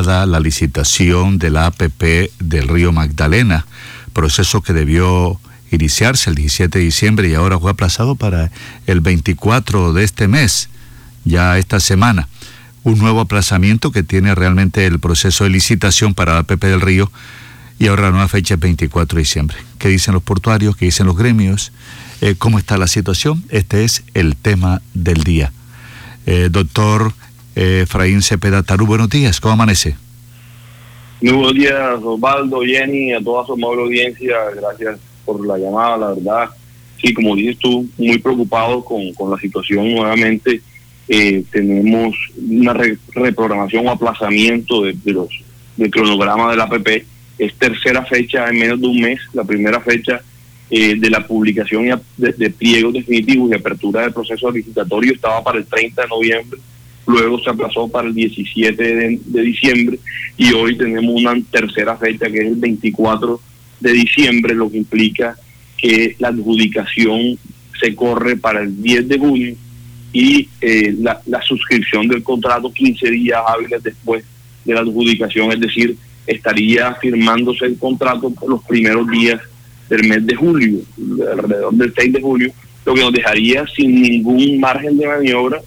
[0.00, 3.66] la licitación de la APP del río Magdalena,
[4.14, 5.38] proceso que debió
[5.70, 8.50] iniciarse el 17 de diciembre y ahora fue aplazado para
[8.86, 10.70] el 24 de este mes,
[11.24, 12.28] ya esta semana.
[12.84, 17.12] Un nuevo aplazamiento que tiene realmente el proceso de licitación para la APP del río
[17.78, 19.58] y ahora la nueva fecha es 24 de diciembre.
[19.78, 20.74] ¿Qué dicen los portuarios?
[20.74, 21.70] ¿Qué dicen los gremios?
[22.22, 23.44] Eh, ¿Cómo está la situación?
[23.50, 25.52] Este es el tema del día.
[26.24, 27.12] Eh, doctor
[27.54, 29.96] Efraín Cepeda Tarú, buenos días, ¿cómo amanece?
[31.20, 36.08] Muy buenos días, Osvaldo, Jenny, a toda su amable audiencia, gracias por la llamada, la
[36.08, 36.50] verdad.
[37.00, 40.60] Sí, como dices tú, muy preocupado con, con la situación nuevamente.
[41.08, 42.74] Eh, tenemos una
[43.14, 45.28] reprogramación o aplazamiento de, los
[45.76, 47.04] del cronograma de la APP.
[47.38, 50.20] Es tercera fecha en menos de un mes, la primera fecha
[50.70, 55.66] eh, de la publicación de pliegos definitivos y apertura del proceso licitatorio estaba para el
[55.66, 56.60] 30 de noviembre
[57.06, 58.82] luego se aplazó para el 17
[59.24, 59.98] de, diciembre
[60.36, 63.40] y hoy tenemos una tercera fecha que es el 24
[63.80, 65.36] de diciembre, lo que implica
[65.76, 67.38] que la adjudicación
[67.80, 69.54] se corre para el 10 de junio
[70.12, 74.24] y eh, la, la, suscripción del contrato 15 días hábiles después
[74.64, 79.40] de la adjudicación, es decir, estaría firmándose el contrato por los primeros días
[79.88, 80.78] del mes de julio,
[81.32, 82.52] alrededor del 6 de julio,
[82.84, 85.60] lo que nos dejaría sin ningún margen de maniobra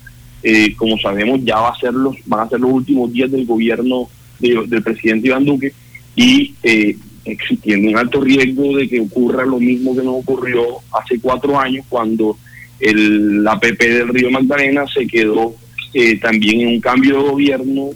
[0.48, 3.48] eh, como sabemos, ya va a ser los, van a ser los últimos días del
[3.48, 4.08] gobierno
[4.38, 5.74] del presidente Iván Duque
[6.16, 11.20] y eh, existiendo un alto riesgo de que ocurra lo mismo que nos ocurrió hace
[11.20, 12.38] cuatro años cuando
[12.80, 15.56] el APP del Río Magdalena se quedó
[15.96, 17.90] eh, también en un cambio de gobierno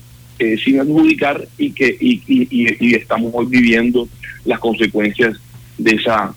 [0.65, 4.07] sin adjudicar y que y, estamos hoy viviendo
[4.45, 5.37] las consecuencias
[5.77, 6.33] de esa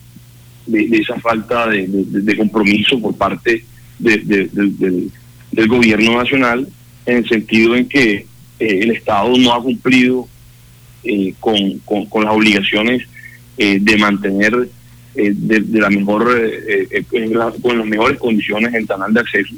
[0.67, 3.65] de, esa falta de, compromiso por parte
[3.99, 4.51] de,
[5.53, 6.67] del gobierno nacional
[7.07, 8.27] en el sentido en que eh,
[8.59, 10.29] el Estado no ha cumplido
[11.05, 13.07] eh, con, con, las obligaciones
[13.59, 14.69] eh, de mantener
[15.15, 16.25] de, la mejor
[17.61, 19.55] con las mejores condiciones el canal de acceso.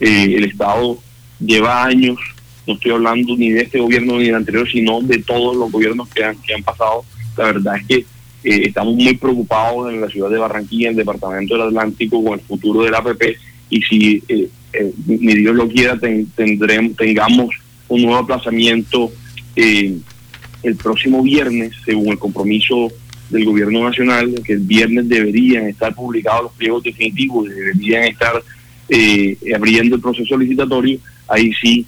[0.00, 0.98] el Estado
[1.38, 2.18] lleva años,
[2.66, 6.08] no estoy hablando ni de este gobierno ni del anterior, sino de todos los gobiernos
[6.08, 7.04] que han, que han pasado.
[7.36, 8.06] La verdad es que
[8.42, 12.44] estamos muy preocupados en la ciudad de Barranquilla, en el departamento del Atlántico, con el
[12.44, 13.22] futuro del APP
[13.70, 14.22] y si
[14.78, 17.54] eh, ni Dios lo quiera, tendremos, tengamos
[17.88, 19.10] un nuevo aplazamiento
[19.54, 19.96] eh,
[20.62, 22.92] el próximo viernes, según el compromiso
[23.30, 28.42] del gobierno nacional, que el viernes deberían estar publicados los pliegos definitivos, deberían estar
[28.88, 30.98] eh, abriendo el proceso licitatorio,
[31.28, 31.86] ahí sí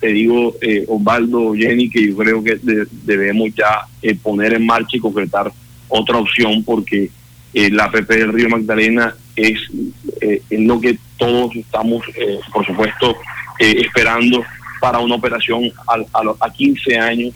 [0.00, 0.54] te digo,
[0.86, 2.56] Osvaldo, Jenny, que yo creo que
[3.04, 3.88] debemos ya
[4.22, 5.52] poner en marcha y concretar
[5.88, 7.10] otra opción porque
[7.52, 9.58] la APP del Río Magdalena es
[10.20, 13.16] en lo que todos estamos, eh, por supuesto,
[13.60, 14.42] eh, esperando
[14.80, 17.32] para una operación a, a, a 15 años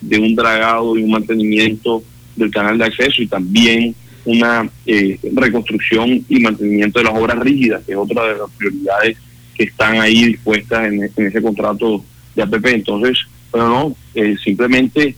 [0.00, 2.02] de un dragado y un mantenimiento
[2.34, 3.94] del canal de acceso y también
[4.24, 9.18] una eh, reconstrucción y mantenimiento de las obras rígidas, que es otra de las prioridades
[9.54, 12.02] que están ahí dispuestas en, ese contrato
[12.34, 12.66] de APP.
[12.68, 13.18] Entonces,
[13.50, 13.96] bueno, no,
[14.42, 15.14] simplemente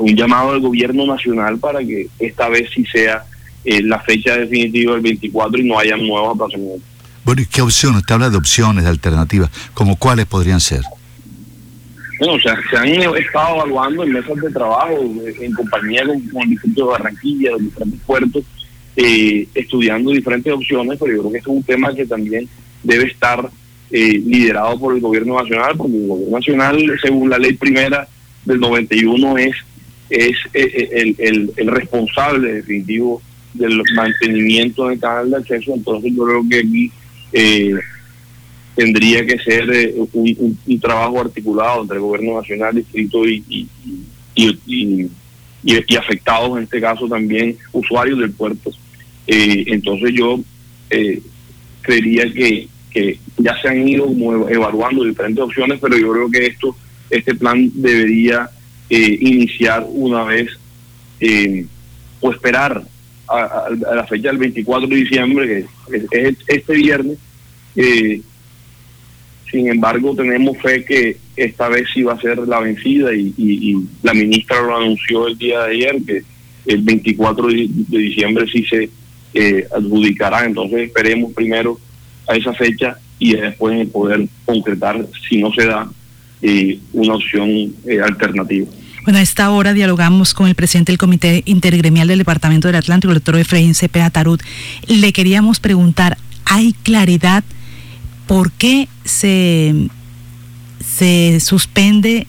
[0.00, 3.24] un llamado al gobierno nacional para que esta vez sí sea
[3.64, 6.82] eh, la fecha definitiva del 24 y no haya nuevos aplazamientos.
[7.24, 8.00] Bueno, ¿y qué opciones?
[8.00, 9.50] Usted habla de opciones, de alternativas.
[9.74, 10.82] ¿Como cuáles podrían ser?
[12.18, 16.42] Bueno, o sea, se han estado evaluando en mesas de trabajo, eh, en compañía con,
[16.42, 18.44] el Distrito de Barranquilla, los diferentes puertos,
[18.96, 22.48] eh, estudiando diferentes opciones, pero yo creo que es un tema que también
[22.82, 23.50] debe estar
[23.90, 28.06] liderado por el gobierno nacional, porque el gobierno nacional, según la ley primera
[28.44, 29.56] del 91, es,
[30.10, 33.22] es el, el, el responsable definitivo
[33.54, 36.92] del mantenimiento del canal de acceso, entonces yo creo que aquí
[37.32, 37.74] eh,
[38.74, 43.68] tendría que ser eh, un, trabajo articulado entre el gobierno nacional, distrito y, y,
[44.66, 45.10] y,
[45.64, 48.70] y, afectados, en este caso también usuarios del puerto.
[49.26, 50.40] Eh, entonces yo
[51.82, 54.06] creería que, que ya se han ido
[54.48, 56.76] evaluando diferentes opciones, pero yo creo que esto
[57.10, 58.48] este plan debería
[58.90, 60.50] iniciar una vez
[62.20, 62.84] o esperar
[63.28, 67.18] a, la fecha del 24 de diciembre, que es, este viernes.
[67.76, 68.20] Eh,
[69.50, 74.12] sin embargo, tenemos fe que esta vez sí va a ser la vencida y, la
[74.12, 76.22] ministra lo anunció el día de ayer, que
[76.66, 78.90] el 24 de, diciembre sí se
[79.34, 80.44] eh, adjudicará.
[80.44, 81.78] Entonces esperemos primero
[82.26, 85.90] a esa fecha y después poder concretar, si no se da,
[86.42, 87.48] eh, una opción
[87.86, 88.66] eh, alternativa.
[89.08, 93.10] Bueno, a esta hora dialogamos con el presidente del Comité Intergremial del Departamento del Atlántico,
[93.10, 94.42] el doctor Efraín Cepeda Tarut.
[94.86, 97.42] Le queríamos preguntar, ¿hay claridad
[98.26, 99.88] por qué se,
[100.84, 102.26] se suspende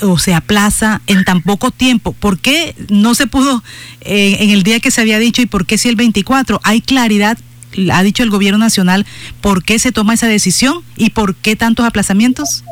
[0.00, 2.14] o se aplaza en tan poco tiempo.
[2.14, 3.62] ¿Por qué no se pudo
[4.00, 6.62] eh, en el día que se había dicho y por qué si el 24?
[6.64, 7.36] ¿Hay claridad,
[7.92, 9.04] ha dicho el gobierno nacional,
[9.42, 12.64] por qué se toma esa decisión y por qué tantos aplazamientos?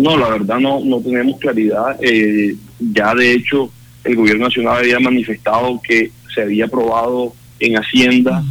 [0.00, 1.98] No, la verdad no, no tenemos claridad.
[2.00, 3.70] Eh, ya de hecho
[4.02, 8.42] el gobierno nacional había manifestado que se había aprobado en Hacienda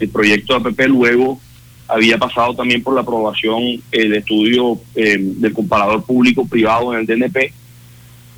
[0.00, 1.38] el proyecto de APP, luego
[1.86, 3.60] había pasado también por la aprobación
[3.92, 7.52] el estudio eh, del comparador público-privado en el DNP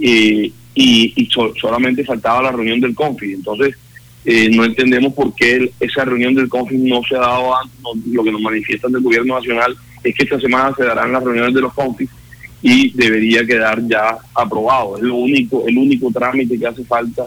[0.00, 1.28] y, y
[1.60, 3.34] solamente faltaba la reunión del CONFI.
[3.34, 3.76] Entonces,
[4.24, 7.78] eh, no entendemos por qué esa reunión del CONFI no se ha dado antes.
[8.12, 11.54] lo que nos manifiestan del gobierno nacional es que esta semana se darán las reuniones
[11.54, 12.08] de los CONFI
[12.62, 14.96] y debería quedar ya aprobado.
[14.96, 17.26] Es lo único, el único trámite que hace falta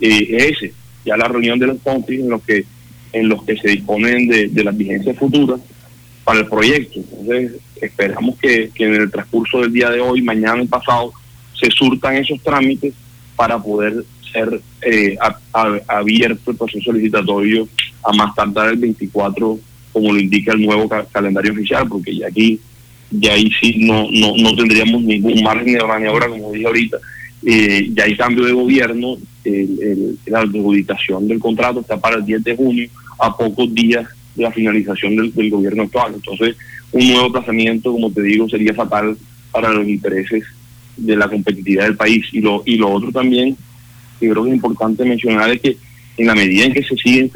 [0.00, 0.72] eh, es ese,
[1.04, 2.64] ya la reunión de los CONFI en los que
[3.12, 5.60] en los que se disponen de, las vigencias futuras
[6.24, 7.00] para el proyecto.
[7.00, 11.12] Entonces, esperamos que, en el transcurso del día de hoy, mañana y pasado,
[11.52, 12.94] se surtan esos trámites
[13.36, 15.16] para poder ser eh,
[15.88, 17.68] abierto el proceso licitatorio
[18.02, 19.58] a más tardar el 24,
[19.92, 22.58] como lo indica el nuevo calendario oficial, porque ya aquí,
[23.12, 26.98] ya ahí sí no, no, no tendríamos ningún margen de maniobra, como dije ahorita.
[27.44, 29.16] Eh, ya hay cambio de gobierno,
[30.26, 32.88] la adjudicación del contrato está para el 10 de junio
[33.18, 36.12] a pocos días de la finalización del, gobierno actual.
[36.14, 36.56] Entonces,
[36.92, 39.16] un nuevo plazamiento, como te digo, sería fatal
[39.50, 40.44] para los intereses
[40.96, 42.26] de la competitividad del país.
[42.32, 43.56] Y lo, y lo otro también,
[44.20, 45.76] que creo que es importante mencionar, es que
[46.16, 47.30] en la medida en que se siguen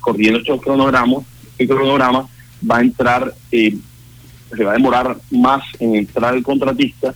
[0.00, 1.24] corriendo estos cronogramas,
[1.58, 2.26] el cronograma
[2.68, 3.74] va a entrar, eh,
[4.56, 7.14] se va a demorar más en entrar el contratista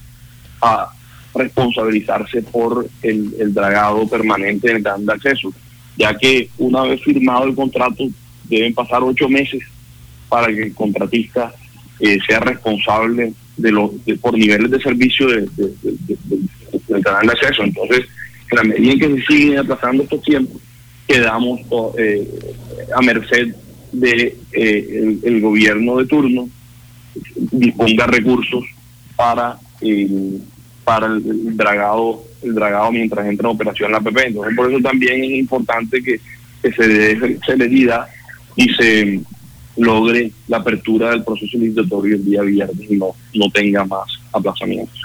[0.63, 0.89] a
[1.35, 5.53] responsabilizarse por el, dragado permanente en el plan de acceso
[5.97, 8.05] ya que una vez firmado el contrato
[8.49, 9.63] deben pasar ocho meses
[10.29, 11.53] para que el contratista
[12.01, 13.91] eh, sea responsable de los
[14.21, 15.49] por niveles de servicio de,
[16.89, 17.63] del canal de acceso.
[17.63, 18.01] Entonces,
[18.51, 20.61] en la medida en que se siguen aplazando estos tiempos,
[21.07, 21.61] quedamos
[21.99, 22.29] eh,
[22.95, 23.55] a merced
[23.93, 26.49] de eh, el, gobierno de turno
[27.35, 28.65] disponga recursos
[29.17, 29.59] para
[30.85, 34.29] para el dragado el dragado mientras entra en operación la PP.
[34.29, 36.21] Entonces, por eso también es importante que,
[36.63, 38.07] se dé celeridad
[38.57, 39.21] y se
[39.77, 44.99] logre la apertura del proceso licitatorio el día viernes y no, no tenga más aplazamientos.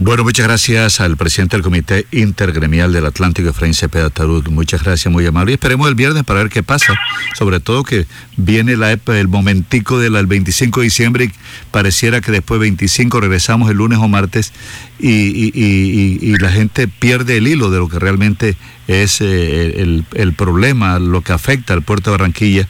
[0.00, 4.46] Bueno, muchas gracias al presidente del Comité Intergremial del Atlántico, Efraín Cepeda Tarud.
[4.46, 5.50] Muchas gracias, muy amable.
[5.50, 6.94] Y esperemos el viernes para ver qué pasa.
[7.36, 8.06] Sobre todo que
[8.36, 11.32] viene la, el momentico del 25 de diciembre y
[11.72, 14.52] pareciera que después 25 regresamos el lunes o martes
[15.00, 18.56] y, la gente pierde el hilo de lo que realmente
[18.86, 22.68] es eh, el problema, lo que afecta al puerto de Barranquilla